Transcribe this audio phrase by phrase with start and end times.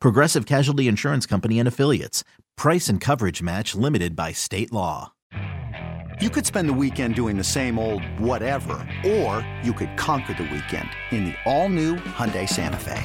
[0.00, 2.24] Progressive Casualty Insurance Company and Affiliates.
[2.56, 5.12] Price and coverage match limited by state law.
[6.20, 8.74] You could spend the weekend doing the same old whatever,
[9.06, 13.04] or you could conquer the weekend in the all-new Hyundai Santa Fe.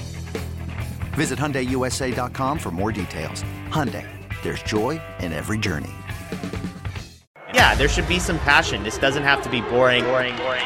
[1.14, 3.44] Visit HyundaiUSA.com for more details.
[3.70, 4.08] Hyundai,
[4.42, 5.94] there's joy in every journey.
[7.54, 8.82] Yeah, there should be some passion.
[8.82, 10.66] This doesn't have to be boring, boring, boring.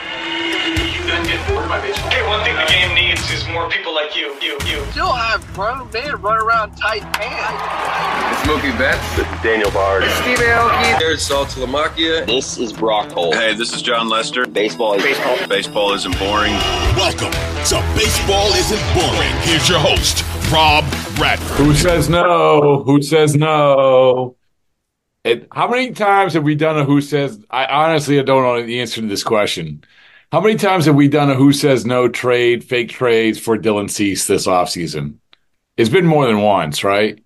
[1.07, 4.83] Hey, one thing the game needs is more people like you, you, you.
[4.91, 8.45] Still have grown men run around tight pants.
[8.45, 9.15] Mookie Betts.
[9.15, 10.03] This is Daniel Bard.
[10.03, 10.99] Steve Aoki.
[10.99, 12.25] There's Saltalamacchia.
[12.25, 13.35] This is Brock Holt.
[13.35, 14.45] Hey, this is Jon Lester.
[14.45, 15.47] Baseball is baseball.
[15.47, 16.51] Baseball isn't boring.
[16.97, 19.31] Welcome to Baseball Isn't Boring.
[19.43, 20.83] Here's your host, Rob
[21.15, 21.55] Bradford.
[21.55, 22.83] Who says no?
[22.83, 24.35] Who says no?
[25.23, 27.39] It, how many times have we done a who says?
[27.49, 29.85] I honestly I don't know the answer to this question.
[30.31, 33.89] How many times have we done a who says no trade, fake trades for Dylan
[33.89, 35.15] Cease this offseason?
[35.77, 37.23] It's been more than once, right?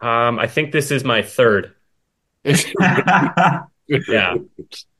[0.00, 1.74] Um, I think this is my third.
[2.44, 3.60] yeah.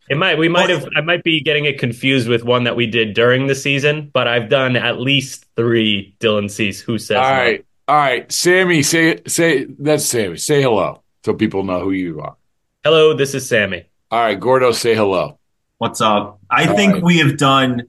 [0.09, 2.87] It might we might have I might be getting it confused with one that we
[2.87, 7.22] did during the season, but I've done at least three Dylan Cease who says All
[7.22, 7.65] right.
[7.88, 7.94] No.
[7.94, 8.31] All right.
[8.32, 10.38] Sammy, say say that's Sammy.
[10.38, 12.37] Say hello so people know who you are.
[12.84, 13.84] Hello, this is Sammy.
[14.10, 15.38] All right, Gordo, say hello.
[15.78, 16.41] What's up?
[16.50, 17.03] I All think right.
[17.03, 17.88] we have done.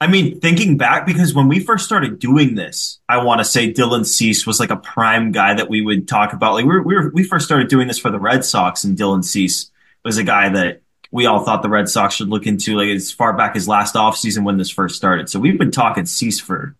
[0.00, 3.72] I mean, thinking back, because when we first started doing this, I want to say
[3.72, 6.54] Dylan Cease was like a prime guy that we would talk about.
[6.54, 8.98] Like we were, we were, we first started doing this for the Red Sox, and
[8.98, 9.70] Dylan Cease
[10.04, 10.82] was a guy that
[11.12, 13.94] we all thought the Red Sox should look into, like as far back as last
[13.94, 15.28] offseason when this first started.
[15.28, 16.74] So we've been talking Cease for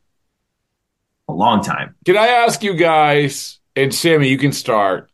[1.28, 1.94] a long time.
[2.04, 5.11] Can I ask you guys, and Sammy, you can start.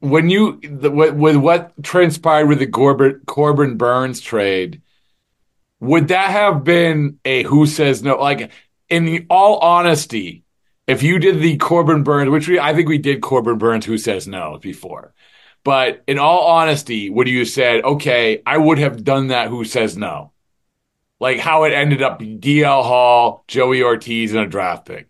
[0.00, 4.82] When you the, with, with what transpired with the Corbin, Corbin Burnes trade,
[5.78, 8.16] would that have been a who says no?
[8.16, 8.50] Like,
[8.88, 10.44] in the, all honesty,
[10.86, 13.98] if you did the Corbin Burnes, which we I think we did Corbin Burnes who
[13.98, 15.14] says no before,
[15.64, 19.64] but in all honesty, would you have said, okay, I would have done that who
[19.64, 20.32] says no?
[21.20, 25.09] Like how it ended up DL Hall, Joey Ortiz, and a draft pick.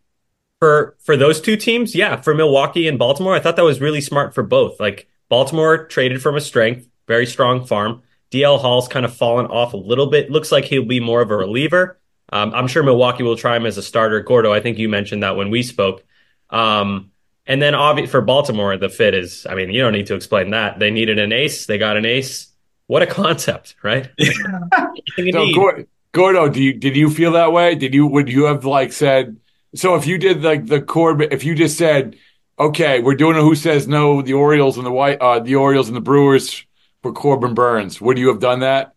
[0.60, 4.00] For for those two teams, yeah, for Milwaukee and Baltimore, I thought that was really
[4.00, 4.78] smart for both.
[4.78, 8.02] Like Baltimore traded from a strength, very strong farm.
[8.30, 10.30] DL Hall's kind of fallen off a little bit.
[10.30, 11.98] Looks like he'll be more of a reliever.
[12.32, 14.20] Um, I'm sure Milwaukee will try him as a starter.
[14.20, 16.04] Gordo, I think you mentioned that when we spoke.
[16.50, 17.10] Um,
[17.46, 20.50] and then obvi- for Baltimore, the fit is, I mean, you don't need to explain
[20.50, 20.78] that.
[20.78, 21.66] They needed an ace.
[21.66, 22.52] They got an ace.
[22.86, 24.08] What a concept, right?
[24.18, 25.86] Everything So need.
[26.12, 27.76] Gordo, do you did you feel that way?
[27.76, 29.36] Did you would you have like said
[29.74, 32.16] so if you did like the Corbin if you just said,
[32.58, 35.88] okay, we're doing a who says no, the Orioles and the white uh the Orioles
[35.88, 36.64] and the Brewers
[37.02, 38.94] for Corbin Burnes, would you have done that?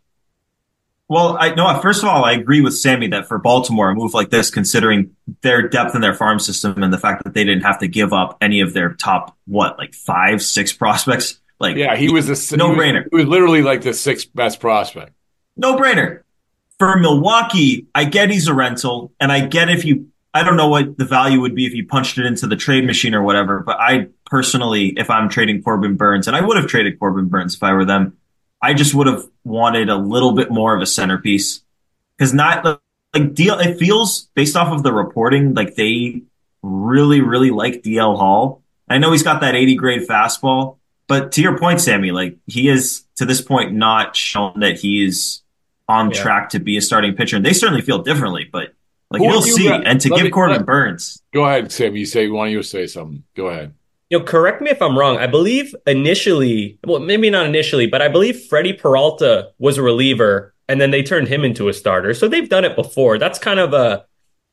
[1.10, 1.80] Well, I no.
[1.82, 5.16] First of all, I agree with Sammy that for Baltimore, a move like this, considering
[5.42, 8.14] their depth in their farm system and the fact that they didn't have to give
[8.14, 12.58] up any of their top what, like five, six prospects, like Yeah, he was a
[12.58, 15.12] no brainer, He was literally like the sixth best prospect.
[15.58, 16.22] no brainer.
[16.80, 20.68] For Milwaukee, I get he's a rental, and I get if you, I don't know
[20.68, 23.60] what the value would be if you punched it into the trade machine or whatever.
[23.60, 27.56] But I personally, if I'm trading Corbin Burnes, and I would have traded Corbin Burnes
[27.56, 28.18] if I were them,
[28.62, 31.62] I just would have wanted a little bit more of a centerpiece
[32.18, 32.82] because not
[33.14, 33.60] like deal.
[33.60, 36.24] It feels based off of the reporting like they
[36.64, 38.64] really, really like DL Hall.
[38.90, 42.70] I know he's got that 80 grade fastball, but to your point, Sammy, like he
[42.70, 45.42] is to this point not shown that he is
[45.88, 46.22] on Yeah.
[46.22, 47.36] track to be a starting pitcher.
[47.36, 48.74] And they certainly feel differently, but
[49.14, 49.68] like Who you'll you see.
[49.70, 51.96] got- And to let give me- Corbin let- Burnes, Go ahead, Sam.
[51.96, 53.24] You say why don't you say something?
[53.36, 53.74] Go ahead.
[54.10, 55.18] You know, correct me if I'm wrong.
[55.18, 60.54] I believe initially, well, maybe not initially, but I believe Freddie Peralta was a reliever
[60.68, 62.14] and then they turned him into a starter.
[62.14, 63.18] So they've done it before.
[63.18, 64.06] That's kind of a,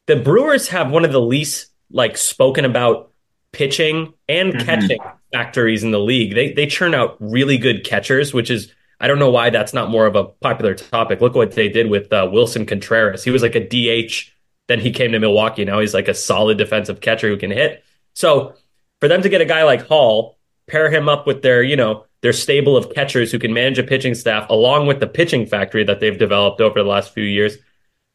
[0.06, 3.10] the Brewers have one of the least like spoken about
[3.52, 4.64] pitching and Mhm.
[4.64, 4.98] catching
[5.32, 6.34] factories in the league.
[6.34, 9.90] They they churn out really good catchers, which is I don't know why that's not
[9.90, 11.20] more of a popular topic.
[11.20, 13.24] Look what they did with uh, Wilson Contreras.
[13.24, 14.30] He was like a DH,
[14.70, 15.64] then he came to Milwaukee.
[15.64, 17.82] Now he's like a solid defensive catcher who can hit.
[18.14, 18.54] So
[19.00, 20.38] for them to get a guy like Hall,
[20.68, 23.82] pair him up with their you know their stable of catchers who can manage a
[23.82, 27.56] pitching staff, along with the pitching factory that they've developed over the last few years,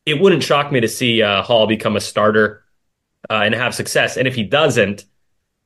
[0.05, 2.63] it wouldn't shock me to see uh, Hall become a starter
[3.29, 4.15] uh, and have success.
[4.15, 5.03] And if he doesn't,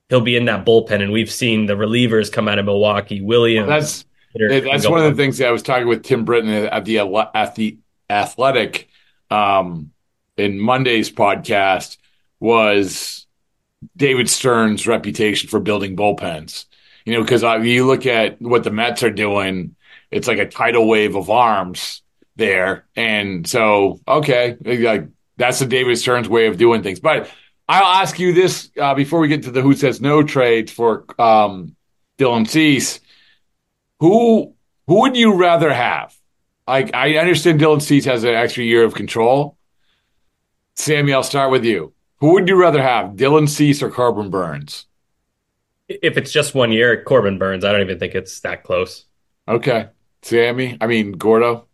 [0.07, 1.03] he'll be in that bullpen.
[1.03, 3.21] And we've seen the relievers come out of Milwaukee.
[3.21, 3.67] Williams.
[3.67, 6.85] That's that's go one of the things that I was talking with Tim Britton at
[6.85, 6.99] the
[7.35, 7.77] at the
[8.09, 8.89] Athletic
[9.29, 9.91] um,
[10.39, 11.97] in Monday's podcast
[12.39, 13.27] was
[13.95, 16.65] David Stearns' reputation for building bullpens.
[17.05, 19.75] You know, because uh, you look at what the Mets are doing,
[20.11, 22.01] it's like a tidal wave of arms
[22.35, 25.07] there, and so okay, like
[25.37, 26.99] that's the David Stearns' way of doing things.
[26.99, 27.29] But
[27.67, 31.05] I'll ask you this uh, before we get to the who says no trade for
[31.19, 31.75] um,
[32.17, 32.99] Dylan Cease.
[33.99, 34.55] Who
[34.87, 36.15] who would you rather have?
[36.67, 39.57] Like I understand Dylan Cease has an extra year of control.
[40.79, 41.93] Sammy, I'll start with you.
[42.21, 44.85] Who would you rather have, Dylan Cease or Corbin Burnes?
[45.89, 49.03] If it's just one year, Corbin Burnes, I don't even think it's that close.
[49.47, 49.87] Okay,
[50.21, 50.77] Sammy.
[50.79, 51.65] I mean Gordo.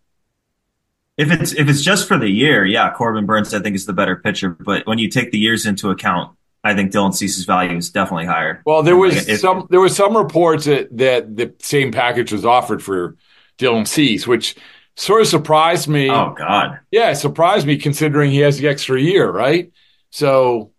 [1.17, 3.93] If it's if it's just for the year, yeah, Corbin Burnes I think is the
[3.93, 4.49] better pitcher.
[4.49, 8.25] But when you take the years into account, I think Dylan Cease's value is definitely
[8.25, 8.63] higher.
[8.65, 12.31] Well, there was Like, if- some there was some reports that that the same package
[12.31, 13.17] was offered for
[13.59, 14.55] Dylan Cease, which
[14.95, 16.09] sort of surprised me.
[16.09, 16.79] Oh God.
[16.91, 19.71] Yeah, it surprised me considering he has the extra year, right?
[20.11, 20.71] So,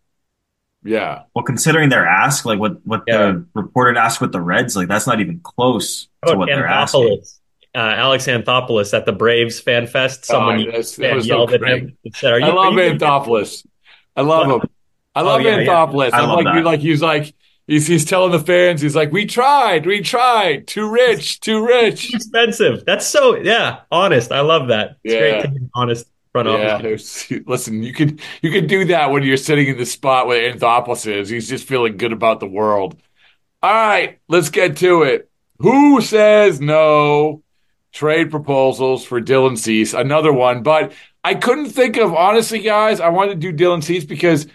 [0.84, 1.22] yeah.
[1.34, 3.18] Well, considering their ask, like what what Yeah.
[3.32, 6.66] the reporter asked with the Reds, like that's not even close to Oh, what they're
[6.66, 7.22] asking.
[7.74, 10.24] Uh, Alex Anthopoulos at the Braves Fan Fest.
[10.24, 12.74] Someone Oh, that's- that fan was so yelled at him said, "Are you?" I love
[12.74, 13.66] are you Anthopoulos.
[14.16, 14.70] I love him.
[15.14, 15.66] I love Oh, yeah, yeah.
[15.66, 16.12] Anthopoulos.
[16.14, 16.54] I I'm love like, that.
[16.56, 17.34] you like he's like
[17.66, 22.12] he's he's telling the fans, he's like, we tried, we tried, too rich, too rich.
[22.14, 22.84] expensive.
[22.84, 24.32] That's so yeah, honest.
[24.32, 24.96] I love that.
[25.04, 25.18] It's Yeah.
[25.18, 27.30] great to be honest front Yeah, office.
[27.46, 31.06] listen, you could you could do that when you're sitting in the spot where Anthopoulos
[31.06, 31.28] is.
[31.28, 32.96] He's just feeling good about the world.
[33.62, 35.30] All right, let's get to it.
[35.58, 37.42] Who says no?
[37.92, 40.92] Trade proposals for Dylan Cease, another one, but
[41.24, 43.00] I couldn't think of honestly, guys.
[43.00, 44.46] I wanted to do Dylan Cease because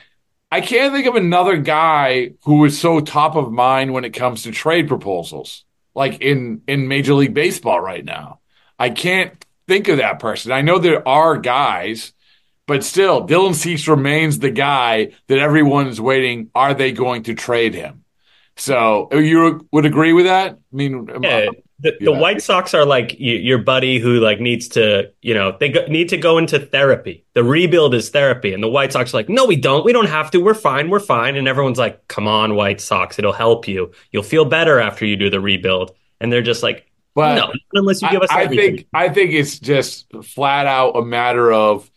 [0.51, 4.44] I can't think of another guy who is so top of mind when it comes
[4.44, 5.63] to trade proposals,
[5.95, 8.39] like in in Major League Baseball right now.
[8.77, 9.33] I can't
[9.68, 10.51] think of that person.
[10.51, 12.13] I know there are guys,
[12.68, 16.50] but still, Dylan Cease remains the guy that everyone is waiting.
[16.53, 18.03] Are they going to trade him?
[18.57, 20.51] So you would agree with that?
[20.53, 21.50] I mean, Yeah,
[21.81, 25.69] the, the White Sox are like your buddy who like needs to, you know, they
[25.69, 27.25] go, need to go into therapy.
[27.33, 29.83] The rebuild is therapy, and the White Sox are like, no, we don't.
[29.83, 30.39] We don't have to.
[30.39, 30.89] We're fine.
[30.89, 31.36] We're fine.
[31.36, 33.92] And everyone's like, come on, White Sox, it'll help you.
[34.12, 35.95] You'll feel better after you do the rebuild.
[36.19, 39.34] And they're just like, But no, unless you give us I, I think I think
[39.34, 41.89] it's just flat out a matter of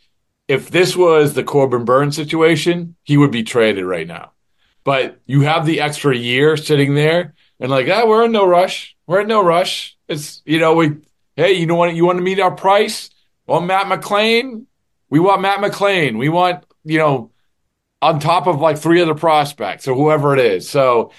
[0.49, 4.33] if this was the Corbin Burnes situation, he would be traded right now.
[4.85, 8.97] But you have the extra year sitting there, and like, ah, we're in no rush.
[9.07, 9.97] We're in no rush.
[10.09, 10.97] It's you know, we
[11.37, 11.95] hey, you know what?
[11.95, 13.11] You want to meet our price?
[13.47, 14.65] Well, Matt McLain,
[15.11, 16.19] we want Matt McLain.
[16.19, 17.31] We want you know,
[18.03, 20.69] on top of like three other prospects or whoever it is.
[20.69, 21.13] So.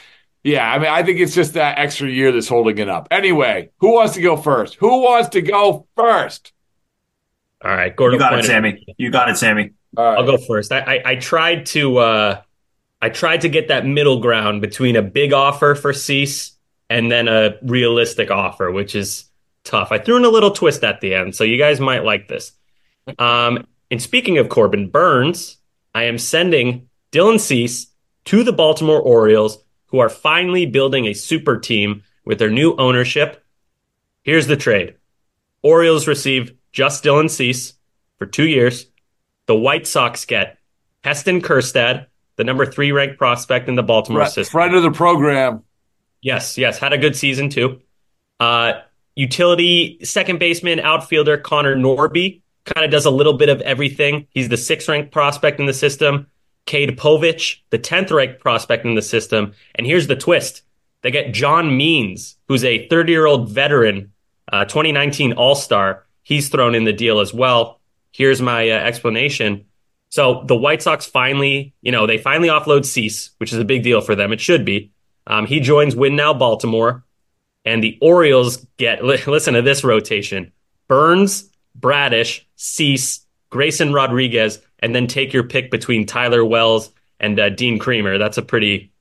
[0.48, 3.08] Yeah, I mean, I think it's just that extra year that's holding it up.
[3.10, 4.76] Anyway, who wants to go first?
[4.76, 6.54] Who wants to go first?
[7.64, 8.20] All right, Gordon.
[8.20, 8.86] You got it, Sammy.
[8.96, 9.72] You got it, Sammy.
[9.98, 10.20] All right.
[10.20, 10.72] I'll go first.
[10.72, 12.42] I, I, I tried to uh,
[13.02, 16.54] I tried to get that middle ground between a big offer for Cease
[16.90, 19.26] and then a realistic offer, which is
[19.64, 19.92] tough.
[19.92, 22.54] I threw in a little twist at the end, so you guys might like this.
[23.20, 25.58] Um, and speaking of Corbin Burnes,
[25.94, 27.88] I am sending Dylan Cease
[28.26, 33.44] to the Baltimore Orioles, who are finally building a super team with their new ownership.
[34.24, 34.96] Here's the trade:
[35.62, 37.74] Orioles receive just Dylan Cease
[38.18, 38.88] for two years.
[39.46, 40.58] The White Sox get
[41.04, 44.52] Heston Kjerstad, the number three ranked prospect in the Baltimore Friend, system.
[44.52, 45.64] friend of the program.
[46.22, 47.82] Yes, yes, had a good season too.
[48.40, 48.74] Uh,
[49.16, 54.28] utility second baseman, outfielder Connor Norby kind of does a little bit of everything.
[54.30, 56.28] He's the sixth ranked prospect in the system.
[56.66, 59.54] Cade Povich, the tenth ranked prospect in the system.
[59.76, 60.64] And here's the twist:
[61.04, 64.12] they get John Means, who's a 30 year old veteran,
[64.52, 66.06] uh, 2019 All Star.
[66.24, 67.80] He's thrown in the deal as well.
[68.12, 69.66] Here's my uh, explanation.
[70.16, 73.84] So the White Sox finally, you know, they finally offload Cease, which is a big
[73.84, 74.32] deal for them.
[74.32, 74.94] It should be.
[75.28, 77.04] Um, he joins Win Now Baltimore,
[77.66, 80.54] and the Orioles get li- listen to this rotation:
[80.88, 87.50] Burnes, Bradish, Cease, Grayson Rodriguez, and then take your pick between Tyler Wells and uh,
[87.50, 88.18] Dean Kremer.
[88.18, 88.94] That's a pretty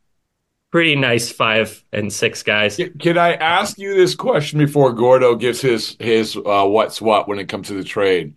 [0.73, 2.80] pretty nice five and six guys.
[2.99, 7.38] Can I ask you this question before Gordo gives his his uh, what's what when
[7.38, 8.35] it comes to the trade?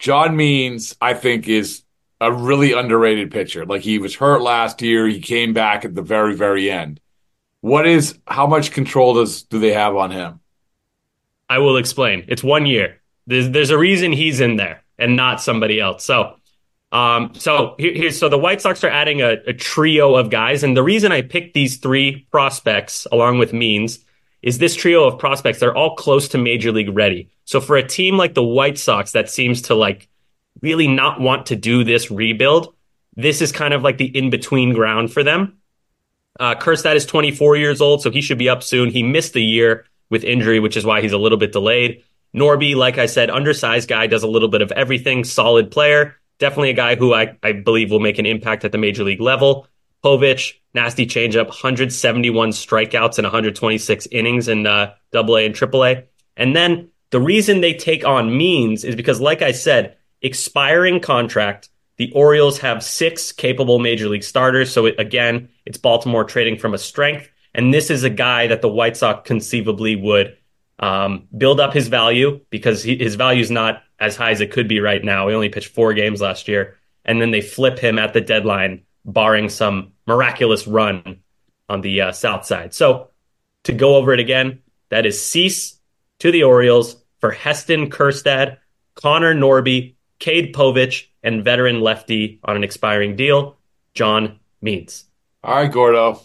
[0.00, 1.84] John Means, I think, is
[2.22, 3.66] a really underrated pitcher.
[3.66, 7.00] Like he was hurt last year, he came back at the very very end.
[7.60, 10.40] What is how much control does do they have on him?
[11.50, 12.24] I will explain.
[12.28, 13.00] It's one year.
[13.26, 16.04] There's there's a reason he's in there and not somebody else.
[16.04, 16.36] So
[16.92, 20.76] um, so here, so the White Sox are adding a, a, trio of guys, and
[20.76, 23.98] the reason I picked these three prospects along with Means
[24.42, 25.58] is this trio of prospects.
[25.58, 27.30] They're all close to major league ready.
[27.46, 30.08] So for a team like the White Sox that seems to like
[30.60, 32.74] really not want to do this rebuild,
[33.16, 35.58] this is kind of like the in between ground for them.
[36.40, 38.90] Uh, Kjerstad is 24 years old, so he should be up soon.
[38.90, 42.02] He missed the year with injury, which is why he's a little bit delayed.
[42.34, 46.70] Norby, like I said, undersized guy, does a little bit of everything, solid player definitely
[46.70, 49.68] a guy who I, I believe will make an impact at the major league level.
[50.04, 56.04] Povich, nasty changeup, 171 strikeouts and 126 innings in uh, Double A and AAA.
[56.36, 61.68] And then the reason they take on Means is because, like I said, expiring contract.
[61.98, 64.72] The Orioles have six capable major league starters.
[64.72, 67.28] So it, again, it's Baltimore trading from a strength.
[67.54, 70.36] And this is a guy that the White Sox conceivably would
[70.78, 74.50] um, build up his value because he, his value is not as high as it
[74.50, 75.28] could be right now.
[75.28, 78.82] He only pitched four games last year, and then they flip him at the deadline,
[79.04, 81.20] barring some miraculous run
[81.68, 82.74] on the uh, south side.
[82.74, 83.10] So
[83.64, 85.78] to go over it again, that is Cease
[86.18, 88.58] to the Orioles for Heston Kjerstad,
[88.94, 93.56] Connor Norby, Cade Povich, and veteran lefty on an expiring deal,
[93.92, 95.04] John Means.
[95.42, 96.20] All right, Gordo.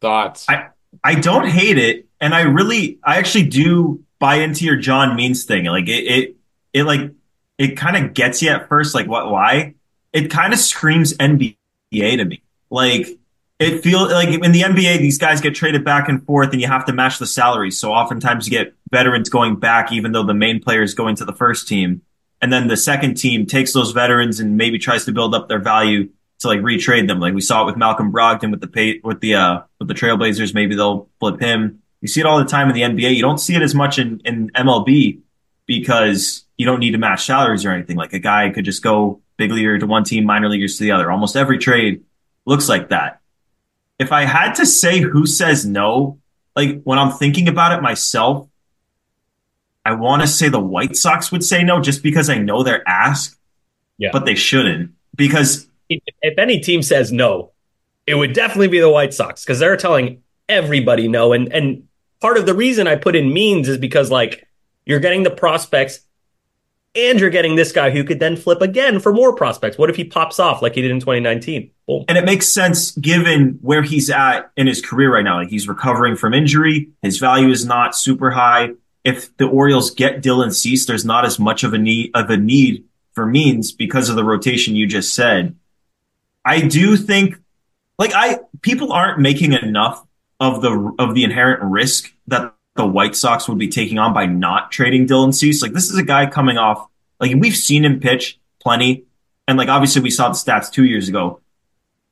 [0.00, 0.46] Thoughts?
[0.48, 0.70] I,
[1.04, 2.06] I don't hate it.
[2.20, 5.66] And I really, I actually do buy into your John Means thing.
[5.66, 6.36] Like it, it
[6.72, 7.12] it like
[7.56, 9.74] it kind of gets you at first, like what why?
[10.12, 11.54] It kind of screams NBA
[11.92, 12.42] to me.
[12.68, 13.06] Like
[13.60, 16.66] it feels like in the NBA, these guys get traded back and forth, and you
[16.66, 17.78] have to match the salaries.
[17.78, 21.24] So oftentimes you get veterans going back, even though the main player is going to
[21.24, 22.02] the first team,
[22.40, 25.58] and then the second team takes those veterans and maybe tries to build up their
[25.58, 26.08] value
[26.40, 27.20] to like retrade them.
[27.20, 29.94] Like we saw it with Malcolm Brogdon with the pay, with the uh with the
[29.94, 30.54] Trailblazers.
[30.54, 31.82] Maybe they'll flip him.
[32.00, 33.14] You see it all the time in the NBA.
[33.14, 35.20] You don't see it as much in in MLB
[35.66, 37.96] because you don't need to match salaries or anything.
[37.96, 40.92] Like a guy could just go big leaguer to one team, minor leaguers to the
[40.92, 41.10] other.
[41.10, 42.04] Almost every trade
[42.44, 43.20] looks like that.
[43.98, 46.18] If I had to say who says no,
[46.54, 48.47] like when I'm thinking about it myself,
[49.88, 52.86] I want to say the White Sox would say no just because I know they're
[52.86, 53.36] asked,
[53.96, 54.10] yeah.
[54.12, 57.52] but they shouldn't because if any team says no,
[58.06, 61.32] it would definitely be the White Sox because they're telling everybody no.
[61.32, 61.88] And and
[62.20, 64.46] part of the reason I put in Means is because like
[64.84, 66.00] you're getting the prospects
[66.94, 69.78] and you're getting this guy who could then flip again for more prospects.
[69.78, 71.70] What if he pops off like he did in 2019?
[71.86, 72.04] Boom.
[72.08, 75.38] And it makes sense given where he's at in his career right now.
[75.38, 76.90] Like he's recovering from injury.
[77.00, 78.72] His value is not super high.
[79.04, 82.36] If the Orioles get Dylan Cease, there's not as much of a need of a
[82.36, 85.56] need for Means because of the rotation you just said.
[86.44, 87.36] I do think
[87.98, 90.04] like I people aren't making enough
[90.40, 94.26] of the of the inherent risk that the White Sox would be taking on by
[94.26, 95.62] not trading Dylan Cease.
[95.62, 96.86] Like this is a guy coming off,
[97.20, 99.04] like we've seen him pitch plenty.
[99.46, 101.40] And like obviously we saw the stats two years ago.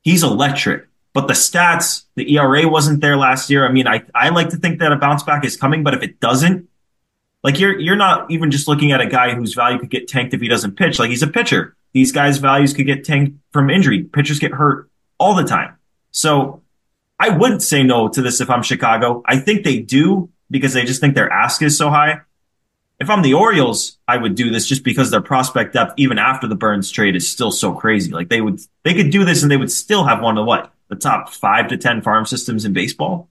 [0.01, 0.87] He's electric.
[1.13, 3.67] But the stats, the ERA wasn't there last year.
[3.67, 6.03] I mean, I, I like to think that a bounce back is coming, but if
[6.03, 6.69] it doesn't,
[7.43, 10.33] like you're you're not even just looking at a guy whose value could get tanked
[10.33, 10.99] if he doesn't pitch.
[10.99, 11.75] Like he's a pitcher.
[11.93, 14.03] These guys' values could get tanked from injury.
[14.03, 15.77] Pitchers get hurt all the time.
[16.11, 16.61] So
[17.19, 19.23] I wouldn't say no to this if I'm Chicago.
[19.25, 22.21] I think they do, because they just think their ask is so high.
[22.99, 26.47] If I'm the Orioles, I would do this just because their prospect depth, even after
[26.47, 28.11] the Burnes trade, is still so crazy.
[28.11, 30.73] Like they would, they could do this and they would still have one of what
[30.87, 33.29] the top five to ten farm systems in baseball.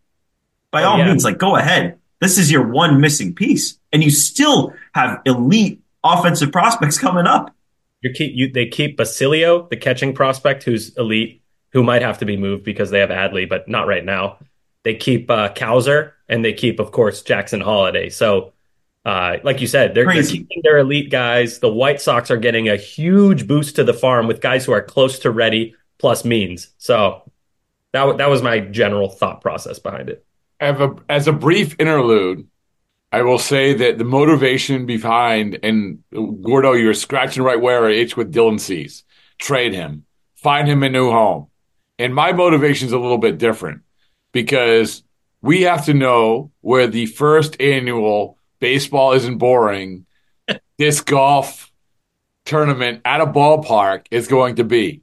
[0.70, 1.06] By oh, all yeah.
[1.06, 1.98] means, like go ahead.
[2.20, 7.54] This is your one missing piece, and you still have elite offensive prospects coming up.
[8.02, 12.24] You keep you, they keep Basallo, the catching prospect, who's elite, who might have to
[12.24, 14.38] be moved because they have Adley, but not right now.
[14.84, 18.08] They keep uh, Cowser, and they keep, of course, Jackson Holliday.
[18.10, 18.52] So,
[19.04, 21.58] uh, like you said, they're, they're, keeping their elite guys.
[21.58, 24.82] The White Sox are getting a huge boost to the farm with guys who are
[24.82, 26.68] close to ready plus Means.
[26.78, 27.30] So
[27.92, 30.25] that that was my general thought process behind it.
[30.58, 32.48] As a, as a brief interlude,
[33.12, 38.16] I will say that the motivation behind and Gordo, you're scratching right where I itch
[38.16, 39.04] with Dylan Cease.
[39.38, 41.48] Trade him, find him a new home.
[41.98, 43.82] And my motivation is a little bit different
[44.32, 45.02] because
[45.40, 50.06] we have to know where the first annual baseball isn't boring
[50.78, 51.72] disc golf
[52.44, 55.02] tournament at a ballpark is going to be.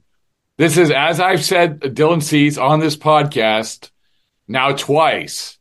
[0.56, 3.90] This is, as I've said, Dylan Cease on this podcast
[4.48, 5.58] now twice.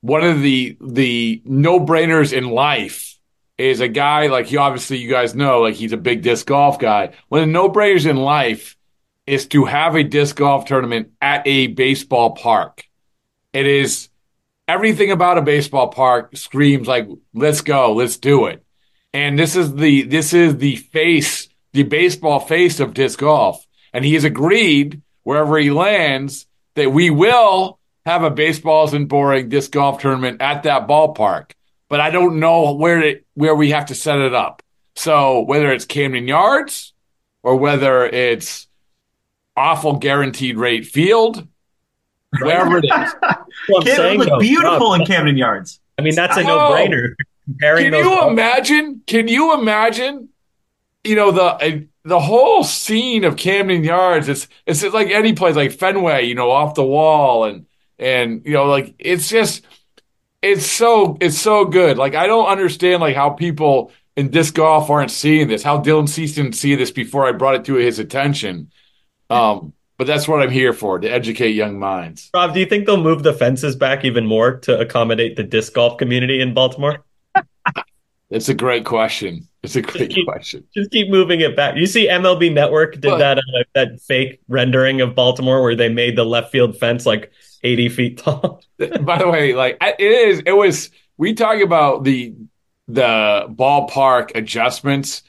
[0.00, 3.18] One of the the no brainers in life
[3.58, 4.60] is a guy like you.
[4.60, 7.12] Obviously, you guys know, like he's a big disc golf guy.
[7.28, 8.76] One of the no brainers in life
[9.26, 12.84] is to have a disc golf tournament at a baseball park.
[13.52, 14.08] It is
[14.68, 18.62] everything about a baseball park screams like, "Let's go, let's do it."
[19.12, 24.04] And this is the this is the face, the baseball face of disc golf and
[24.04, 27.75] he has agreed wherever he lands that we will
[28.06, 31.50] have a Baseball Isn't Boring disc golf tournament at that ballpark.
[31.88, 34.62] But I don't know where to, where we have to set it up.
[34.94, 36.94] So whether it's Camden Yards
[37.42, 38.68] or whether it's
[39.56, 41.46] awful guaranteed rate field,
[42.40, 43.14] wherever it is.
[43.68, 45.80] well, it look beautiful in Camden Yards.
[45.98, 47.14] I mean, that's a no brainer.
[47.60, 49.02] Can you imagine?
[49.06, 50.28] Can you imagine?
[51.04, 55.56] You know the uh, the whole scene of Camden Yards, it's it's like any place
[55.56, 57.66] like Fenway, you know, off the wall and
[57.98, 59.66] and you know, like it's just
[60.42, 61.98] it's so it's so good.
[61.98, 65.62] Like I don't understand like how people in disc golf aren't seeing this.
[65.62, 68.70] How Dylan Cease didn't see this before I brought it to his attention.
[69.28, 72.30] Um, but that's what I'm here for to educate young minds.
[72.34, 75.72] Rob, do you think they'll move the fences back even more to accommodate the disc
[75.72, 77.04] golf community in Baltimore?
[78.30, 79.48] It's a great question.
[79.62, 80.64] It's a great just keep, question.
[80.74, 81.76] Just keep moving it back.
[81.76, 83.18] You see, MLB Network did what?
[83.18, 87.30] that uh, that fake rendering of Baltimore where they made the left field fence like
[87.62, 88.62] eighty feet tall.
[88.78, 90.90] By the way, like it is, it was.
[91.18, 92.34] We talk about the
[92.88, 95.22] the ballpark adjustments.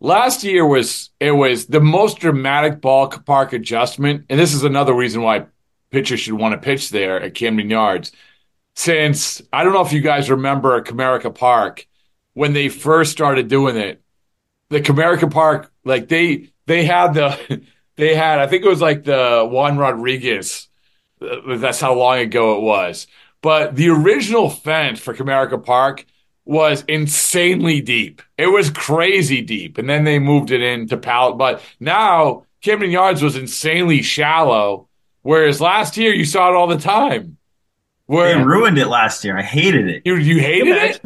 [0.00, 5.22] Last year was it was the most dramatic ballpark adjustment, and this is another reason
[5.22, 5.46] why
[5.90, 8.12] pitchers should want to pitch there at Camden Yards.
[8.76, 11.86] Since I don't know if you guys remember Comerica Park
[12.34, 14.02] when they first started doing it,
[14.68, 17.62] the Comerica Park, like they they had the
[17.96, 20.68] they had I think it was like the Juan Rodriguez.
[21.20, 23.06] Uh, that's how long ago it was.
[23.40, 26.06] But the original fence for Comerica Park
[26.44, 28.22] was insanely deep.
[28.36, 31.38] It was crazy deep, and then they moved it into pallet.
[31.38, 34.88] But now Camden Yards was insanely shallow,
[35.22, 37.36] whereas last year you saw it all the time.
[38.06, 39.38] Where, they ruined it last year.
[39.38, 40.02] I hated it.
[40.04, 41.00] You you hated it?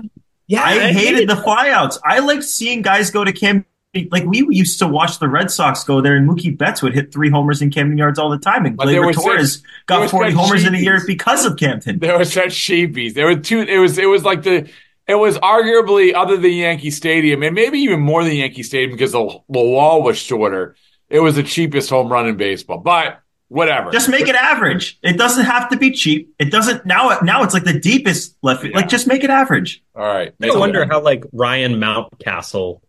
[0.49, 1.99] Yeah, I, I hated, hated the flyouts.
[2.05, 3.65] I liked seeing guys go to Camden.
[4.11, 7.13] Like we used to watch the Red Sox go there, and Mookie Betts would hit
[7.13, 10.69] three homers in Camden Yards all the time, and Gleyber Torres got forty homers sheepies.
[10.69, 11.99] in a year because of Camden.
[11.99, 13.15] There were such sheepies.
[13.15, 13.61] There were two.
[13.61, 14.69] It was it was like the
[15.07, 19.13] it was arguably other than Yankee Stadium, and maybe even more than Yankee Stadium because
[19.13, 20.77] the, the wall was shorter.
[21.09, 23.91] It was the cheapest home run in baseball, but whatever.
[23.91, 24.99] Just make it average.
[25.03, 26.35] It doesn't have to be cheap.
[26.39, 27.19] It doesn't now.
[27.23, 28.65] Now it's like the deepest left.
[28.65, 28.77] Yeah.
[28.77, 29.83] Like just make it average.
[29.95, 30.33] All right.
[30.43, 32.81] I wonder how like Ryan Mountcastle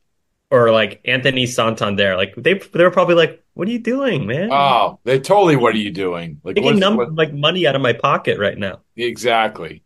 [0.52, 4.50] or like Anthony Santander, like they they were probably like, "What are you doing, man?"
[4.52, 5.56] Oh, they totally.
[5.56, 6.41] What are you doing?
[6.43, 7.13] Like taking num- what?
[7.15, 8.82] like money out of my pocket right now.
[8.95, 9.84] Exactly.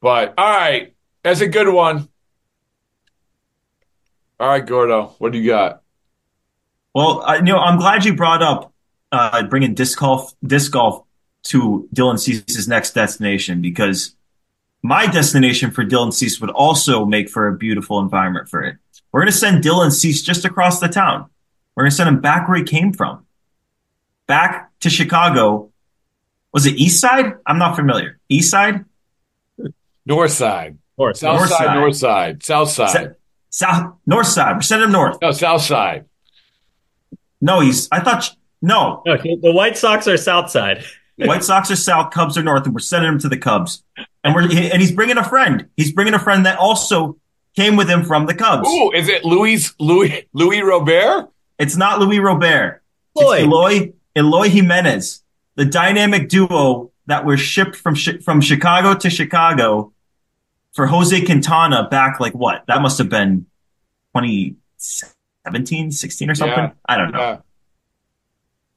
[0.00, 2.08] But all right, that's a good one.
[4.40, 5.82] All right, Gordo, what do you got?
[6.94, 8.71] Well, I, you know, I'm glad you brought up
[9.12, 11.04] uh, bringing disc golf, disc golf
[11.44, 14.16] to Dylan Cease's next destination because
[14.82, 18.76] my destination for Dylan Cease would also make for a beautiful environment for it.
[19.12, 21.28] We're going to send Dylan Cease just across the town.
[21.74, 23.26] We're going to send him back where he came from,
[24.26, 25.70] back to Chicago.
[26.52, 27.34] Was it East Side?
[27.46, 28.18] I'm not familiar.
[28.28, 28.84] East Side,
[30.04, 33.16] North Side, North, South north side, North Side, South Side,
[33.50, 34.56] South, North Side.
[34.56, 35.18] We're sending him north.
[35.22, 36.06] No, South Side.
[37.40, 37.88] No, he's.
[37.90, 39.02] I thought no.
[39.06, 40.84] Okay, the White Sox are South Side.
[41.16, 43.84] White Sox are South, Cubs are North, and we're sending him to the Cubs.
[44.24, 45.68] And we're and he's bringing a friend.
[45.76, 47.18] He's bringing a friend that also
[47.54, 48.68] came with him from the Cubs.
[48.68, 51.28] Ooh, is it Luis Luis Luis Robert?
[51.58, 52.82] It's not Luis Robert.
[53.14, 55.22] It's Eloy Eloy Jimenez,
[55.56, 59.92] the dynamic duo that was shipped from from Chicago to Chicago
[60.72, 62.64] for Jose Quintana back like what?
[62.66, 63.46] That must have been
[64.16, 66.64] 2017, 16 or something.
[66.64, 67.18] Yeah, I don't know.
[67.18, 67.38] Yeah.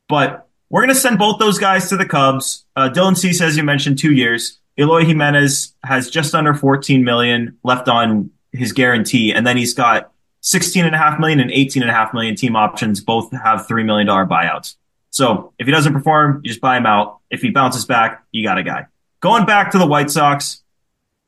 [0.07, 2.65] But we're going to send both those guys to the Cubs.
[2.75, 4.59] Uh, Dylan Cease, as you mentioned, two years.
[4.77, 10.11] Eloy Jimenez has just under 14 million left on his guarantee, and then he's got
[10.41, 13.01] 16 and a half million and 18 and a half million team options.
[13.01, 14.75] Both have three million dollar buyouts.
[15.11, 17.19] So if he doesn't perform, you just buy him out.
[17.29, 18.87] If he bounces back, you got a guy.
[19.21, 20.61] Going back to the White Sox,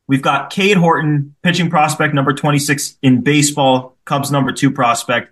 [0.07, 5.31] we've got Cade Horton, pitching prospect number 26 in baseball, Cubs number two prospect.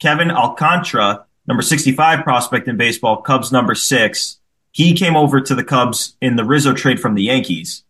[0.00, 4.38] Kevin Alcantara, number 65 prospect in baseball, Cubs number six.
[4.72, 7.84] He came over to the Cubs in the Rizzo trade from the Yankees.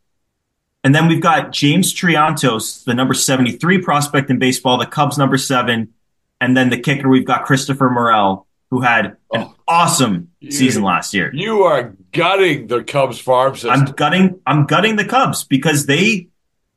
[0.83, 5.39] And then we've got James Triantos, the number 73 prospect in baseball, the Cubs number
[5.39, 5.95] seven.
[6.43, 11.15] And then the kicker, we've got Christopher Morel, who had an oh, awesome season last
[11.15, 11.31] year.
[11.33, 13.71] You are gutting the Cubs farm system.
[13.71, 14.41] I'm gutting.
[14.47, 16.29] I'm gutting the Cubs because they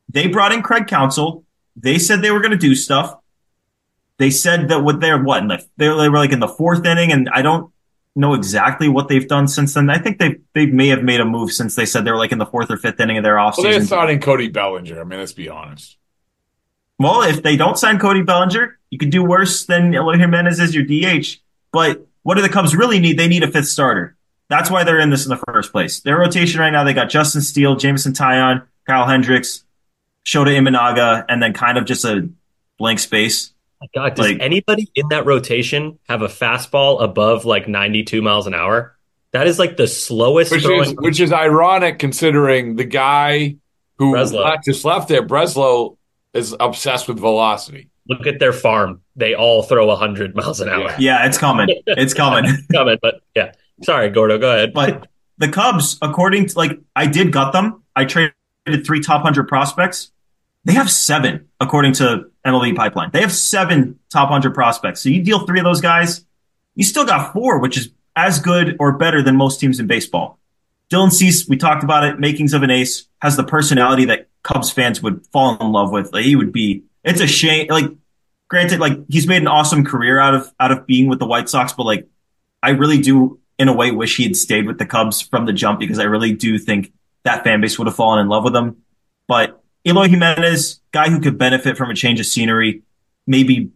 [0.08, 1.44] they brought in Craig Counsell.
[1.76, 3.18] They said they were going to do stuff.
[4.18, 7.12] They said that what they're what in the, they were like in the fourth inning,
[7.12, 7.72] and I don't
[8.16, 9.88] know exactly what they've done since then.
[9.90, 12.32] I think they they may have made a move since they said they were like
[12.32, 13.62] in the fourth or fifth inning of their offseason.
[13.62, 15.00] Well, they're signing Cody Bellinger.
[15.00, 15.96] I mean, let's be honest.
[16.98, 20.74] Well, if they don't sign Cody Bellinger, you could do worse than Eloy Jimenez as
[20.74, 21.38] your DH.
[21.70, 23.18] But what do the Cubs really need?
[23.18, 24.16] They need a fifth starter.
[24.48, 26.00] That's why they're in this in the first place.
[26.00, 29.62] Their rotation right now, they got Justin Steele, Jameson Taillon, Kyle Hendricks,
[30.24, 32.28] Shota Imanaga, and then kind of just a
[32.78, 33.52] blank space.
[33.80, 38.46] My God, does like, anybody in that rotation have a fastball above like 92 miles
[38.46, 38.96] an hour?
[39.32, 40.50] That is like the slowest.
[40.50, 43.56] Which is which is ironic considering the guy
[43.98, 44.62] who Breslow.
[44.64, 45.96] just left there, Breslow,
[46.32, 47.90] is obsessed with velocity.
[48.08, 50.94] Look at their farm; they all throw 100 miles an hour.
[50.98, 51.68] Yeah, it's coming.
[51.86, 52.44] It's coming.
[52.48, 52.98] it's coming.
[53.02, 54.38] But yeah, sorry, Gordo.
[54.38, 54.72] Go ahead.
[54.72, 57.84] But the Cubs, according to like, I did gut them.
[57.94, 58.32] I traded
[58.86, 60.10] three top hundred prospects.
[60.64, 63.10] They have seven, according to MLB Pipeline.
[63.12, 65.00] They have seven top 100 prospects.
[65.02, 66.24] So you deal three of those guys,
[66.74, 70.38] you still got four, which is as good or better than most teams in baseball.
[70.90, 74.70] Dylan Cease, we talked about it, makings of an ace, has the personality that Cubs
[74.70, 76.12] fans would fall in love with.
[76.12, 77.68] Like he would be, it's a shame.
[77.68, 77.86] Like,
[78.48, 81.48] granted, like he's made an awesome career out of, out of being with the White
[81.48, 82.08] Sox, but like,
[82.62, 85.52] I really do, in a way, wish he had stayed with the Cubs from the
[85.52, 86.92] jump because I really do think
[87.24, 88.78] that fan base would have fallen in love with him.
[89.26, 92.82] But Eloy Jimenez, guy who could benefit from a change of scenery,
[93.26, 93.70] maybe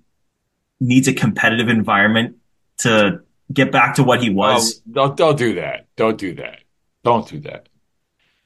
[0.81, 2.37] needs a competitive environment
[2.79, 3.21] to
[3.53, 4.81] get back to what he oh, was.
[4.81, 5.87] Oh, don't don't do that.
[5.97, 6.61] Don't do that.
[7.05, 7.69] Don't do that.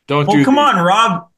[0.06, 1.28] Don't well, do come on, Rob.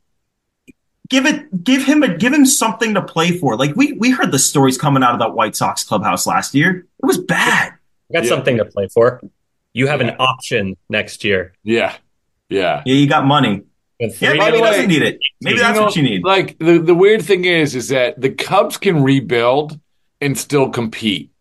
[1.09, 3.57] Give it give him a give him something to play for.
[3.57, 6.87] Like we we heard the stories coming out of that White Sox clubhouse last year.
[7.03, 7.75] It was bad.
[8.13, 8.29] got yeah.
[8.29, 9.21] something to play for.
[9.73, 10.09] You have yeah.
[10.09, 11.55] an option next year.
[11.63, 11.97] Yeah.
[12.49, 12.83] Yeah.
[12.85, 13.63] Yeah, you got money.
[14.01, 15.19] Yeah, maybe he doesn't need it.
[15.41, 16.23] Maybe that's know, what you need.
[16.23, 19.79] Like the, the weird thing is, is that the Cubs can rebuild
[20.21, 21.33] and still compete.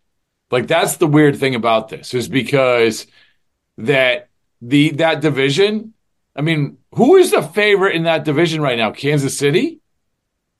[0.49, 3.05] Like that's the weird thing about this is because
[3.77, 4.29] that
[4.61, 5.93] the that division.
[6.35, 8.91] I mean, who is the favorite in that division right now?
[8.91, 9.79] Kansas City,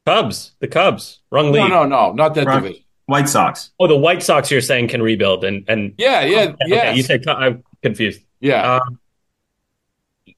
[0.05, 1.19] Cubs, the Cubs.
[1.31, 1.61] Wrong league.
[1.61, 2.61] No, no, no, not that Wrong.
[2.61, 2.83] division.
[3.05, 3.71] White Sox.
[3.79, 4.51] Oh, the White Sox.
[4.51, 6.77] You're saying can rebuild and and yeah, yeah, okay, yeah.
[6.77, 6.95] Okay.
[6.95, 8.21] You say I'm confused.
[8.39, 8.75] Yeah.
[8.75, 8.99] Um,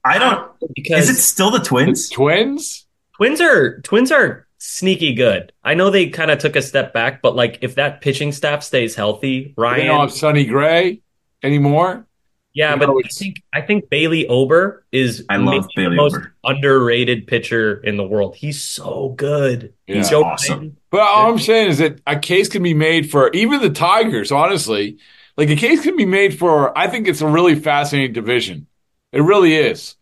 [0.04, 2.08] I don't because is it still the twins?
[2.08, 2.86] The twins?
[3.16, 5.52] Twins are twins are sneaky good.
[5.64, 8.62] I know they kind of took a step back, but like if that pitching staff
[8.62, 11.02] stays healthy, Ryan they don't have Sonny Gray
[11.42, 12.06] anymore.
[12.52, 16.16] Yeah, you but I think I think Bailey Ober is I love Bailey the most
[16.16, 16.34] Ober.
[16.44, 18.34] underrated pitcher in the world.
[18.34, 19.72] He's so good.
[19.86, 19.96] Yeah.
[19.96, 20.76] He's so awesome.
[20.90, 24.32] But all I'm saying is that a case can be made for even the Tigers,
[24.32, 24.98] honestly.
[25.36, 28.66] Like a case can be made for I think it's a really fascinating division.
[29.12, 29.96] It really is.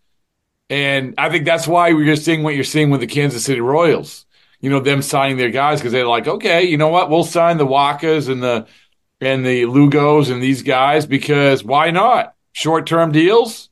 [0.71, 4.27] And I think that's why you're seeing what you're seeing with the Kansas City Royals.
[4.61, 7.11] You know, them signing their guys because they're like, okay, you know what?
[7.11, 8.66] We'll sign the Wachas and the
[9.21, 12.35] and the Lugos and these guys because why not?
[12.53, 13.71] Short term deals.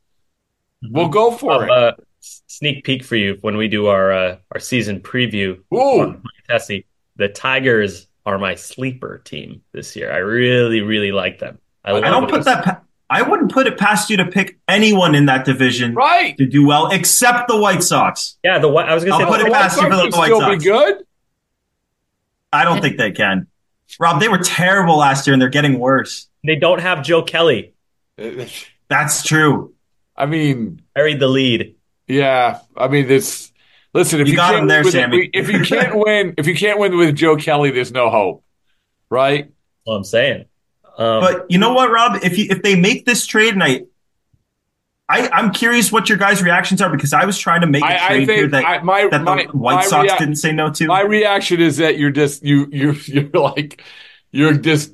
[0.82, 1.70] We'll go for it.
[1.70, 5.60] Uh, sneak peek for you when we do our uh, our season preview.
[5.74, 10.12] Ooh, Tessie, the Tigers are my sleeper team this year.
[10.12, 11.58] I really, really like them.
[11.84, 12.84] I, I don't put that.
[13.08, 16.36] I wouldn't put it past you to pick anyone in that division right.
[16.38, 18.36] to do well, except the White Sox.
[18.42, 18.88] Yeah, the White.
[18.88, 20.64] I was going to say I'll put it past you for the White still Sox.
[20.64, 21.04] Be good.
[22.52, 23.46] I don't think they can.
[24.00, 26.28] Rob, they were terrible last year, and they're getting worse.
[26.44, 27.74] They don't have Joe Kelly.
[28.88, 29.74] That's true.
[30.16, 31.76] I mean, buried the lead.
[32.08, 33.52] Yeah, I mean, this.
[33.92, 35.30] Listen, if you, you got him there, with, Sammy.
[35.32, 38.44] if you can't win, if you can't win with Joe Kelly, there's no hope,
[39.10, 39.44] right?
[39.44, 40.44] That's what I'm saying.
[40.96, 42.22] Um, but you know what, Rob?
[42.22, 43.82] If you if they make this trade, and I,
[45.08, 47.86] I I'm curious what your guys' reactions are because I was trying to make a
[47.86, 50.52] I, trade I here that, I, my, that my, the White Sox rea- didn't say
[50.52, 50.86] no to.
[50.86, 53.82] My reaction is that you're just you you you're like
[54.30, 54.92] you're just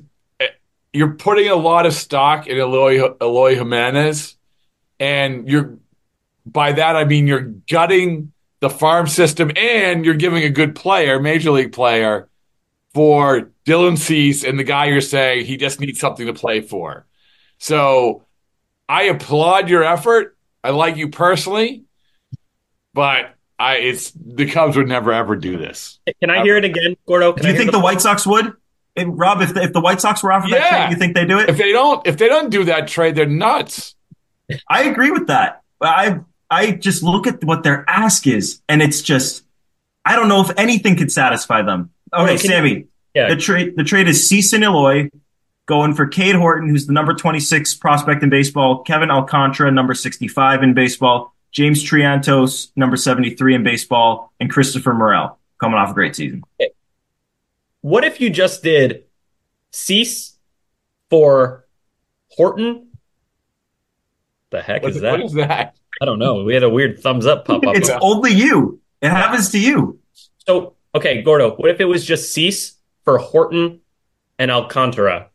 [0.91, 4.35] you're putting a lot of stock in Eloy Eloy Jimenez,
[4.99, 5.77] and you're
[6.45, 11.19] by that I mean you're gutting the farm system and you're giving a good player,
[11.19, 12.29] major league player,
[12.93, 17.05] for Dylan Cease and the guy you're saying he just needs something to play for.
[17.57, 18.23] So
[18.87, 20.37] I applaud your effort.
[20.63, 21.83] I like you personally,
[22.93, 25.99] but I it's the Cubs would never ever do this.
[26.19, 26.45] Can I ever.
[26.45, 27.33] hear it again, Gordo?
[27.33, 28.53] Can do you think the, the White Sox would?
[28.95, 30.59] And Rob, if the, if the White Sox were offered yeah.
[30.59, 31.49] that trade, you think they do it?
[31.49, 33.95] If they don't, if they don't do that trade, they're nuts.
[34.69, 35.63] I agree with that.
[35.81, 39.43] I I just look at what their ask is, and it's just
[40.05, 41.91] I don't know if anything could satisfy them.
[42.13, 43.29] Okay, Sammy, yeah.
[43.29, 45.09] The trade the trade is Cease and Eloy
[45.65, 50.61] going for Cade Horton, who's the number 26 prospect in baseball, Kevin Alcantara, number 65
[50.61, 56.15] in baseball, James Triantos, number 73 in baseball, and Christopher Morel, coming off a great
[56.17, 56.43] season.
[57.81, 59.03] What if you just did
[59.71, 60.37] Cease
[61.09, 61.65] for
[62.31, 62.87] Horton?
[64.49, 65.11] The heck What- is that?
[65.11, 65.75] what is that?
[66.01, 66.43] I don't know.
[66.43, 67.75] We had a weird thumbs up pop up.
[67.75, 68.81] It's only you.
[69.03, 69.99] It happens to you.
[70.47, 73.81] So, okay, Gordo, what if it was just Cease for Horton
[74.39, 75.29] and Alcantara?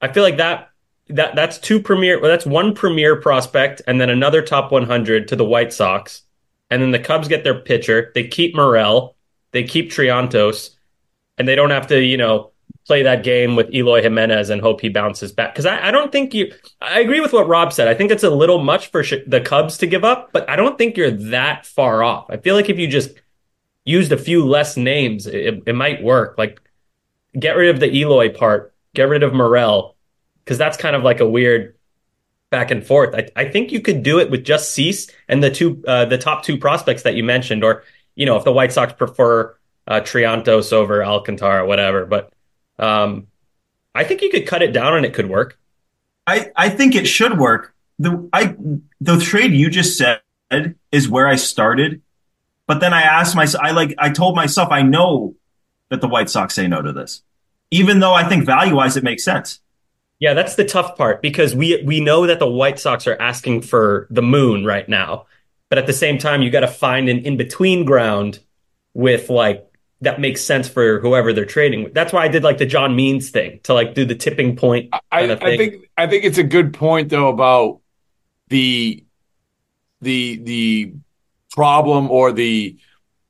[0.00, 0.70] I feel like that
[1.08, 5.36] that that's two premier well, that's one premier prospect and then another top 100 to
[5.36, 6.22] the White Sox.
[6.70, 8.12] And then the Cubs get their pitcher.
[8.14, 9.16] They keep Morel,
[9.50, 10.70] they keep Triantos,
[11.36, 12.51] and they don't have to, you know,
[12.86, 15.54] play that game with Eloy Jimenez and hope he bounces back.
[15.54, 16.52] Because I, I don't think you.
[16.80, 17.88] I agree with what Rob said.
[17.88, 20.56] I think it's a little much for sh- the Cubs to give up, but I
[20.56, 22.26] don't think you're that far off.
[22.28, 23.10] I feel like if you just
[23.84, 26.36] used a few less names, it, it might work.
[26.38, 26.60] Like
[27.38, 29.96] get rid of the Eloy part, get rid of Morel,
[30.44, 31.76] because that's kind of like a weird
[32.50, 33.14] back and forth.
[33.14, 36.18] I, I think you could do it with just Cease and the two uh, the
[36.18, 40.00] top two prospects that you mentioned, or you know if the White Sox prefer uh,
[40.00, 42.06] Triantos over Alcantara, whatever.
[42.06, 42.31] But
[42.82, 43.28] um,
[43.94, 45.58] I think you could cut it down and it could work.
[46.26, 47.74] I, I think it should work.
[47.98, 48.56] The I
[49.00, 50.20] the trade you just said
[50.90, 52.02] is where I started,
[52.66, 55.36] but then I asked myself, I like I told myself I know
[55.90, 57.22] that the White Sox say no to this,
[57.70, 59.60] even though I think value wise it makes sense.
[60.18, 63.62] Yeah, that's the tough part because we we know that the White Sox are asking
[63.62, 65.26] for the moon right now,
[65.68, 68.40] but at the same time, you got to find an in between ground
[68.94, 69.71] with like
[70.02, 71.94] that makes sense for whoever they're trading with.
[71.94, 74.90] That's why I did like the John Means thing to like do the tipping point.
[75.10, 77.80] I, I think I think it's a good point though about
[78.48, 79.04] the
[80.00, 80.94] the the
[81.52, 82.76] problem or the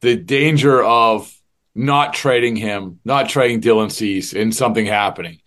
[0.00, 1.32] the danger of
[1.74, 5.40] not trading him, not trading Dylan Cease and something happening.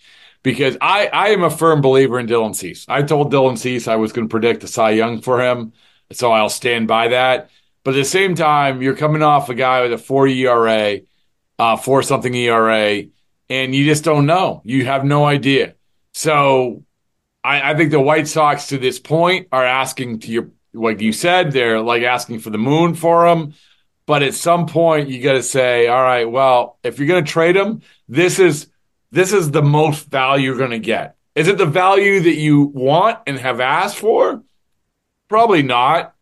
[0.44, 2.86] Because I, I am a firm believer in Dylan Cease.
[2.88, 5.74] I told Dylan Cease I was going to predict a Cy Young for him,
[6.12, 7.50] so I'll stand by that.
[7.84, 11.00] But at the same time, you're coming off a guy with a four ERA,
[11.60, 13.04] uh, four something ERA,
[13.50, 14.62] and you just don't know.
[14.64, 15.76] You have no idea.
[16.14, 16.84] So
[17.44, 21.14] I, I think the White Sox to this point are asking to your, like you
[21.14, 23.54] said, they're like asking for the moon for them.
[24.08, 27.32] But at some point, you got to say, all right, well, if you're going to
[27.32, 28.68] trade them, this is
[29.12, 31.16] this is the most value you're going to get.
[31.36, 34.44] Is it the value that you want and have asked for?
[35.28, 36.14] Probably not.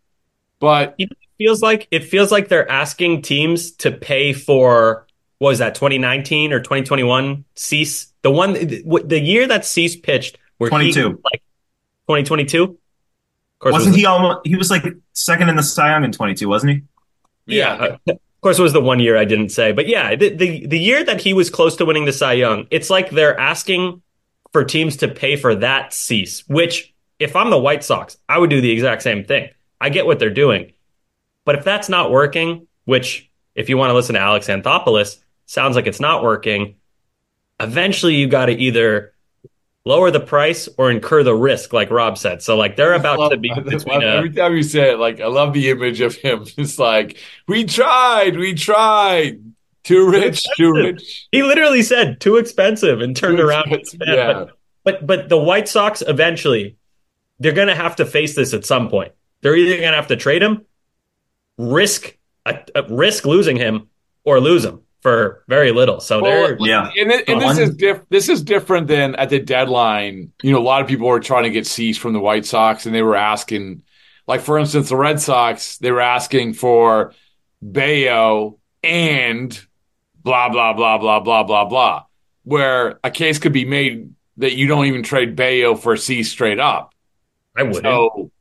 [0.59, 5.07] But it feels like it feels like they're asking teams to pay for
[5.43, 10.69] what was that 2019 or 2021 Cease the one the year that Cease pitched where
[10.69, 10.99] 22.
[10.99, 11.43] he, like
[12.07, 12.79] 2022
[13.61, 14.39] Wasn't was, he almost?
[14.45, 16.81] He was like second in the Cy Young in 22, wasn't he?
[17.45, 20.29] yeah uh, of course it was the one year I didn't say but yeah the,
[20.33, 23.37] the the year that he was close to winning the Cy Young it's like they're
[23.37, 24.01] asking
[24.53, 28.49] for teams to pay for that Cease which if I'm the White Sox I would
[28.49, 29.49] do the exact same thing
[29.81, 30.71] I get what they're doing
[31.45, 35.19] but if that's not working, which if you want to listen to Alex Anthopoulos,
[35.53, 36.75] sounds like it's not working,
[37.59, 39.13] eventually you got to either
[39.85, 42.41] lower the price or incur the risk, like Rob said.
[42.41, 45.27] So like they're about to be between a, every time you say it, like I
[45.27, 46.45] love the image of him.
[46.57, 49.41] It's like we tried, we tried.
[49.83, 51.27] Too rich, too rich.
[51.33, 53.69] He literally said too expensive and turned Too around.
[54.05, 54.45] yeah.
[54.85, 56.77] But, but but the White Sox eventually
[57.39, 59.11] they're going to have to face this at some point.
[59.41, 60.65] They're either going to have to trade him,
[61.57, 62.17] risk
[62.89, 63.89] risk losing him,
[64.23, 65.99] or lose him for very little.
[65.99, 66.89] So they're Yeah.
[66.97, 70.31] And, it, and this is diff- this is different than at the deadline.
[70.41, 72.85] You know, a lot of people were trying to get Cease from the White Sox,
[72.85, 73.83] and they were asking,
[74.27, 77.13] like for instance, the Red Sox, they were asking for
[77.61, 79.67] Bello and
[80.23, 82.03] blah blah blah blah blah blah blah.
[82.45, 86.59] Where a case could be made that you don't even trade Bello for Cease straight
[86.59, 86.93] up.
[87.55, 87.83] I wouldn't.
[87.83, 88.31] So,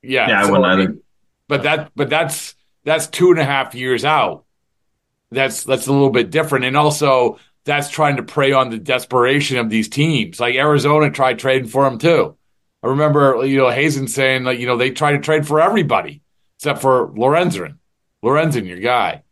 [0.00, 0.96] yeah, Yeah, I wouldn't either.
[1.48, 4.44] But that, but that's that's two and a half years out.
[5.32, 9.58] That's that's a little bit different, and also that's trying to prey on the desperation
[9.58, 10.40] of these teams.
[10.40, 12.36] Like Arizona tried trading for him too.
[12.82, 16.22] I remember, you know, Hazen saying like, you know, they tried to trade for everybody
[16.58, 17.78] except for Lorenzen.
[18.24, 19.22] Lorenzen, your guy.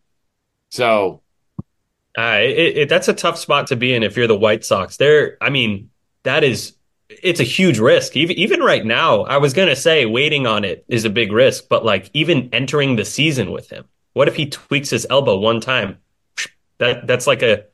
[0.70, 1.22] So
[2.18, 4.96] Uh, it, it, that's a tough spot to be in if you're the White Sox.
[4.96, 5.90] There, I mean,
[6.24, 6.74] that is,
[7.08, 8.16] it's a huge risk.
[8.16, 11.68] Even even right now, I was gonna say waiting on it is a big risk,
[11.68, 13.84] but like even entering the season with him,
[14.20, 15.96] what if he tweaks his elbow one time?
[16.76, 17.64] That that's like a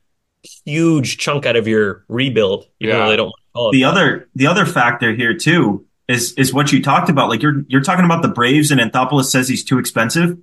[0.65, 2.69] huge chunk out of your rebuild.
[2.79, 3.03] Even Yeah.
[3.03, 3.73] though they don't want to call it.
[3.73, 3.89] The that.
[3.89, 7.29] other the other factor here too is is what you talked about.
[7.31, 10.39] Like you're you're talking about the Braves and Anthopoulos says he's too expensive.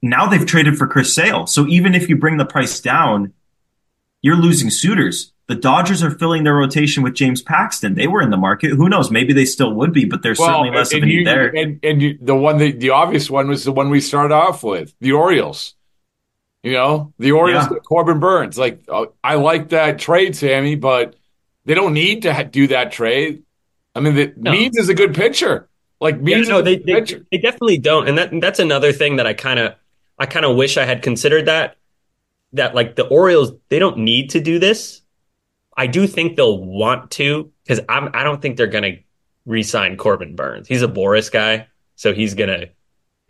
[0.00, 1.48] Now they've traded for Chris Sale.
[1.48, 3.34] So even if you bring the price down,
[4.22, 5.33] you're losing suitors.
[5.46, 7.94] The Dodgers are filling their rotation with James Paxton.
[7.94, 8.70] They were in the market.
[8.70, 9.10] Who knows?
[9.10, 11.54] Maybe they still would be, but there's well, certainly less of a need there.
[11.54, 14.62] And, and you, the one, that, the obvious one was the one we started off
[14.62, 15.74] with, the Orioles.
[16.62, 17.78] You know, the Orioles, yeah.
[17.80, 18.56] Corbin Burnes.
[18.56, 21.14] Like, uh, I like that trade, Sammy, but
[21.66, 23.42] they don't need to ha- do that trade.
[23.94, 24.50] I mean, the, no.
[24.50, 25.68] Means is a good pitcher.
[26.00, 29.26] Like Means, yeah, no, they, they, they definitely don't, and that that's another thing that
[29.26, 29.74] I kind of
[30.18, 31.76] I kind of wish I had considered that
[32.52, 35.02] that like the Orioles they don't need to do this.
[35.76, 38.98] I do think they'll want to because I'm I don't think they're gonna
[39.46, 40.68] re-sign Corbin Burnes.
[40.68, 42.66] He's a Boras guy, so he's gonna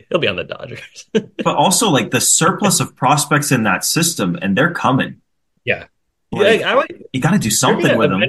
[0.09, 1.09] he'll be on the Dodgers.
[1.13, 5.21] but also like the surplus of prospects in that system, and they're coming.
[5.65, 5.87] Yeah,
[6.33, 6.79] like, yeah.
[6.79, 8.23] I, you got to do something with them.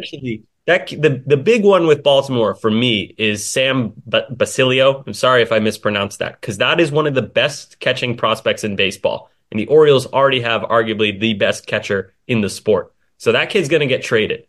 [0.67, 5.03] That the the big one with Baltimore for me is Sam Basallo.
[5.05, 8.63] I'm sorry if I mispronounced that because that is one of the best catching prospects
[8.63, 12.94] in baseball, and the Orioles already have arguably the best catcher in the sport.
[13.17, 14.47] So that kid's going to get traded.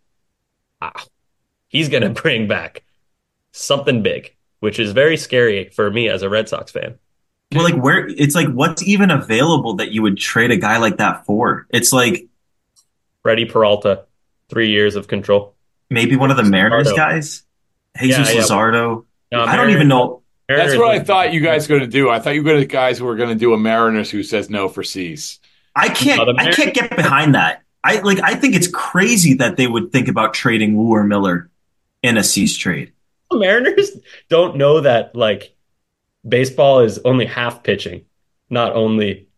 [0.80, 1.04] Ah,
[1.68, 2.84] he's going to bring back
[3.52, 6.98] something big, which is very scary for me as a Red Sox fan.
[7.54, 10.96] Well, like where it's like what's even available that you would trade a guy like
[10.96, 11.66] that for?
[11.70, 12.26] It's like
[13.22, 14.04] Freddie Peralta,
[14.48, 15.54] three years of control.
[15.88, 17.44] Maybe one of the Mariners guys,
[18.00, 18.42] Jesus yeah, yeah.
[18.42, 19.04] Luzardo.
[19.30, 20.22] No, I don't even know.
[20.48, 22.08] Mariners That's what I thought you guys were going to do.
[22.10, 24.50] I thought you were the guys who were going to do a Mariners who says
[24.50, 25.38] no for Cease.
[25.74, 26.38] I can't.
[26.38, 27.62] I can't get behind that.
[27.86, 28.20] I like.
[28.20, 31.48] I think it's crazy that they would think about trading Woo or Miller
[32.02, 32.92] in a Cease trade.
[33.32, 33.92] Mariners
[34.28, 35.54] don't know that like
[36.26, 38.04] baseball is only half pitching,
[38.50, 39.28] not only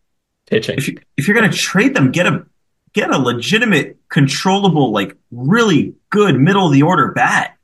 [0.47, 0.79] pitching.
[0.79, 2.47] If, you, if you're going to trade them, get a
[2.95, 7.55] get a legitimate, controllable, like really good middle of the order bat.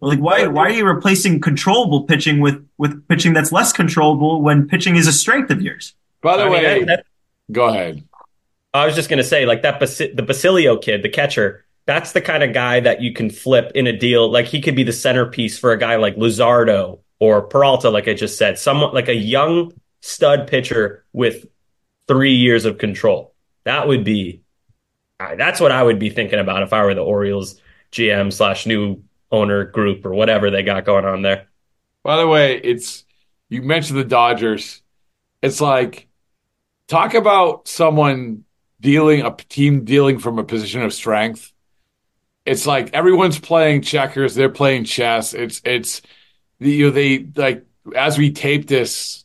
[0.00, 4.66] Like why why are you replacing controllable pitching with with pitching that's less controllable when
[4.66, 5.94] pitching is a strength of yours?
[6.20, 7.06] By the I way, mean, that,
[7.52, 8.02] go ahead.
[8.74, 11.64] I was just gonna say like that the Basallo kid, the catcher.
[11.84, 14.30] That's the kind of guy that you can flip in a deal.
[14.30, 18.14] Like he could be the centerpiece for a guy like Luzardo or Peralta, like I
[18.14, 21.46] just said, someone like a young stud pitcher with
[22.06, 23.34] three years of control.
[23.64, 24.42] That would be
[25.36, 27.60] that's what I would be thinking about if I were the Orioles
[27.92, 31.48] GM slash new owner group or whatever they got going on there.
[32.02, 33.04] By the way, it's
[33.48, 34.82] you mentioned the Dodgers.
[35.42, 36.08] It's like
[36.88, 38.44] talk about someone
[38.82, 41.52] dealing a team dealing from a position of strength.
[42.44, 45.32] It's like everyone's playing checkers, they're playing chess.
[45.32, 46.02] It's it's
[46.58, 47.64] you know they like
[47.96, 49.24] as we tape this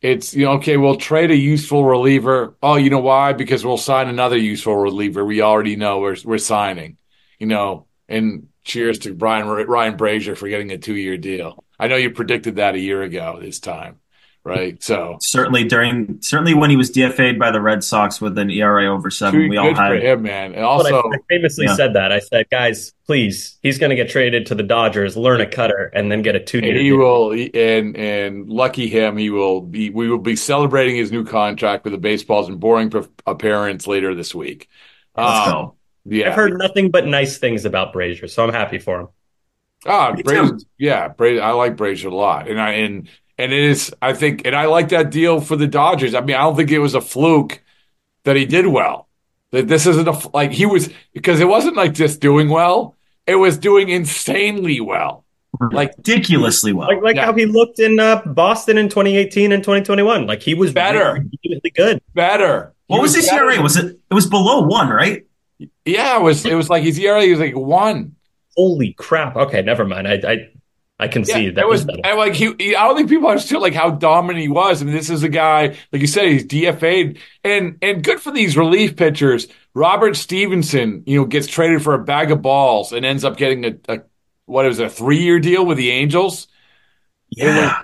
[0.00, 2.56] it's you know okay we'll trade a useful reliever.
[2.62, 3.32] Oh you know why?
[3.32, 5.24] Because we'll sign another useful reliever.
[5.24, 6.96] We already know we're we're signing
[7.38, 7.86] you know.
[8.08, 11.64] And cheers to Brian Ryan Brasier for getting a two year deal.
[11.78, 14.01] I know you predicted that a year ago this time
[14.44, 14.82] right?
[14.82, 18.92] So certainly during certainly when he was DFA'd by the Red Sox with an ERA
[18.92, 20.54] over seven, we all had him, man.
[20.54, 21.76] And also, I, I, famously yeah.
[21.76, 25.40] said that I said, guys, please, he's going to get traded to the Dodgers, learn
[25.40, 26.58] a cutter, and then get a two.
[26.58, 26.98] And he deal.
[26.98, 29.90] will, and and lucky him, he will be.
[29.90, 32.92] We will be celebrating his new contract with the Baseball Isn't Boring
[33.26, 34.68] appearance later this week.
[35.16, 35.76] Let's um, go.
[36.04, 39.08] Yeah, I've heard nothing but nice things about Brasier, so I'm happy for him.
[39.86, 43.94] Ah, Brasier, yeah, Brasier, I like Brasier a lot, and I and and it is,
[44.02, 46.14] I think, and I like that deal for the Dodgers.
[46.14, 47.62] I mean, I don't think it was a fluke
[48.24, 49.08] that he did well.
[49.50, 53.36] That this isn't a, like he was, because it wasn't like just doing well, it
[53.36, 55.24] was doing insanely well.
[55.60, 56.88] Like ridiculously well.
[56.88, 57.26] Like, like yeah.
[57.26, 60.26] how he looked in uh, Boston in 2018 and 2021.
[60.26, 61.24] Like he was better.
[61.44, 62.02] Really good.
[62.14, 62.72] Better.
[62.86, 63.60] What was, was his ERA?
[63.60, 65.26] Was it, it was below one, right?
[65.84, 68.16] Yeah, it was, it was like his ERA was like one.
[68.56, 69.36] Holy crap.
[69.36, 70.08] Okay, never mind.
[70.08, 70.48] I, I
[71.02, 73.60] I can yeah, see that was, was like he, he, I don't think people understood
[73.60, 74.80] like how dominant he was.
[74.80, 78.30] I mean, this is a guy, like you said, he's DFA'd, and and good for
[78.30, 79.48] these relief pitchers.
[79.74, 83.64] Robert Stephenson, you know, gets traded for a bag of balls and ends up getting
[83.64, 84.02] a, a
[84.46, 86.46] what is it, a three year deal with the Angels.
[87.30, 87.82] Yeah,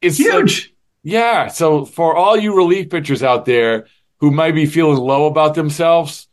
[0.00, 0.72] it's huge.
[1.02, 3.88] yeah, so for all you relief pitchers out there
[4.20, 6.28] who might be feeling low about themselves,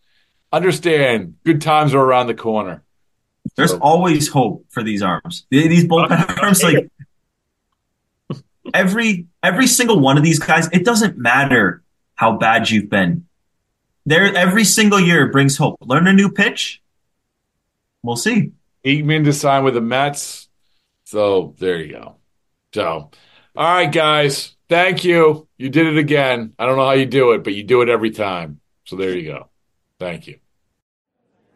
[0.52, 2.84] understand good times are around the corner.
[3.56, 5.46] There's always hope for these arms.
[5.50, 6.90] These bullpen arms, like
[8.74, 11.84] every every single one of these guys, it doesn't matter
[12.16, 13.26] how bad you've been.
[14.06, 15.78] There, every single year brings hope.
[15.82, 16.82] Learn a new pitch.
[18.02, 18.52] We'll see.
[18.86, 20.48] Eatman to sign with the Mets.
[21.04, 22.16] So there you go.
[22.74, 23.12] So,
[23.56, 24.56] all right, guys.
[24.70, 25.48] Thank you.
[25.58, 26.54] You did it again.
[26.60, 28.62] I don't know how you do it, but you do it every time.
[28.86, 29.50] So there you go.
[30.00, 30.40] Thank you.